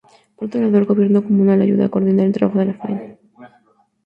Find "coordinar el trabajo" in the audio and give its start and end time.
1.89-2.57